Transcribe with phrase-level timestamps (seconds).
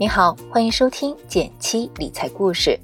[0.00, 2.78] 你好，欢迎收听减七理财故事。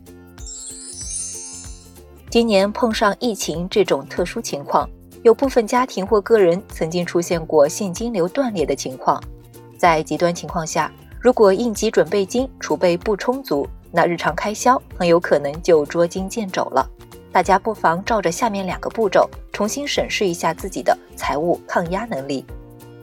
[2.29, 4.91] 今年碰上疫情这种特殊情况，
[5.23, 9.23] 有部分家庭或个人曾经出现过现金流断裂的情况。
[9.79, 10.91] 在极端情况下，
[11.21, 16.85] 如果应急准备金储备不充足，那日常开销很有可能就捉襟见肘了。
[17.31, 22.45] 大家不妨照着下面两个步骤，重新审视一下自己的财务抗压能力。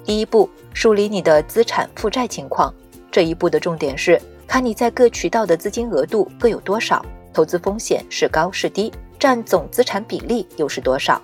[0.03, 2.73] 第一步，梳理你的资产负债情况。
[3.11, 11.21] 这一步的重点是看你在各渠道的资金额度各有多少，投资风险是高是低，占总资产比例又是多少。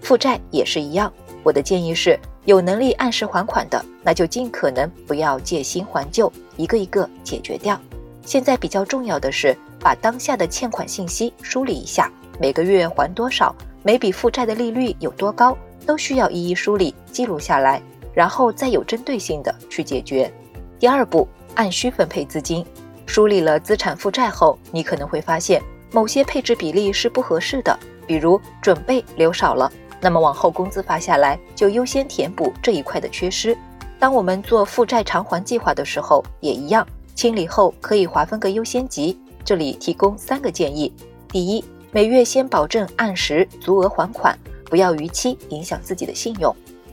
[0.00, 1.12] 负债也是一样，
[1.42, 7.78] 我的建议是，有能力按时还款的，那就尽可能不要借新还旧，一个一个解决掉。
[8.24, 12.10] 现在比较重要的是把当下的欠款信息梳理一下，
[12.40, 17.80] 每个月还多少，每笔负债的利率有多高，都需要一一梳理记录下来，
[18.14, 20.32] 然后再有针对性的去解决。
[20.78, 22.64] 第二步，按需分配资金。
[23.04, 25.62] 梳理了资产负债后，你可能会发现
[25.92, 33.56] 某些配置比例是不合适的，比如准备留少了，那么往后工资发下来就优先填补这一块的缺失。
[33.98, 39.18] 当我们做负债偿还计划的时候，也一样，清理后可以划分个优先级。
[39.44, 40.92] 这里提供三个建议：
[41.28, 46.52] 第一，每月先保证按时足额还款，不要逾期影响自己的信用；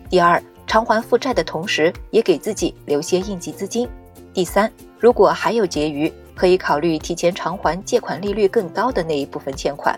[0.09, 3.89] 第二，偿还负债的同时，也给自己留些应急资金。
[4.33, 9.97] 第三，如果还有结余，可以考虑提前偿还借款利率更高的那一部分欠款。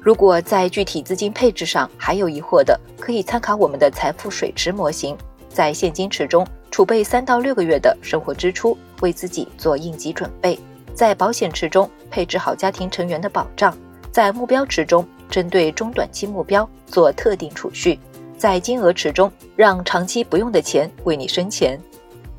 [0.00, 5.14] 如果在具体资金配置上还有疑惑的，可以参考我们的财富水池模型，
[5.50, 10.58] 在现金池中储备三到六个月的生活支出，为自己做应急准备；
[10.94, 13.70] 在保险池中配置好家庭成员的保障；
[14.10, 17.98] 在目标池中针对中短期目标做特定储蓄。
[18.38, 21.78] 在金额池中，让长期不用的钱为你生钱，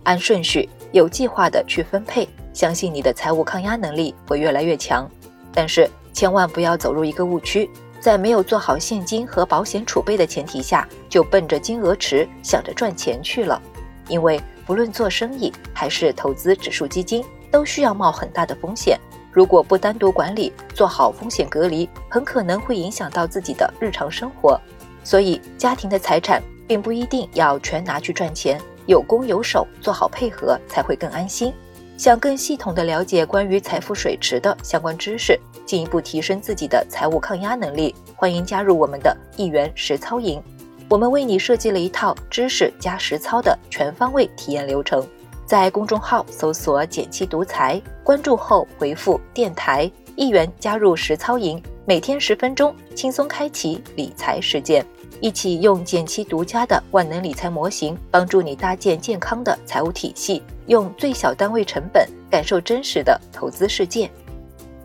[0.03, 5.09] 按顺序有计划的去分配，相信你的财务抗压能力会越来越强。
[5.53, 13.61] 但是千万不要走入一个误区，在没有做好现金和保险储备的前提下，就奔着金额池想着赚钱去了。
[14.07, 18.99] 因为不论做生意还是投资指数基金，都需要冒很大的风险。
[19.31, 24.59] 如果不单独管理，做好风险隔离，很可能会影响到自己的日常生活。
[25.03, 28.59] 所以，家庭的财产并不一定要全拿去赚钱，
[28.89, 31.53] 有攻有守，做好配合才会更安心。
[31.95, 40.41] 想更系统的了解关于财富水池的相关知识，进一步提升自己的财务抗压能力，欢迎加入我们的一元实操营。
[40.89, 45.05] 我们为你设计了一套知识加实操的全方位体验流程。
[45.45, 54.83] 在公众号搜索“减七独裁，关注后回复“电台”一元加入实操营，每天十分钟，轻松开启理财实践。
[55.21, 64.09] 一起用减七独家的万能理财模型，帮助你搭建健康的财务体系，用最小单位成本感受真实的投资世界。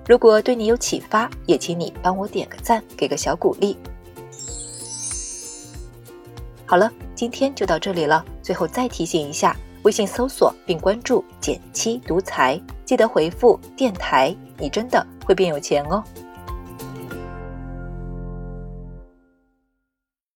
[0.08, 3.76] 如果对你有启发，也请你帮我点个赞，给个小鼓励。
[6.66, 8.24] 好了，今天就到这里了。
[8.42, 16.02] 最后再提醒一下，微信搜索并关注“减七独裁，记得回复“电台”，你真的会变有钱哦。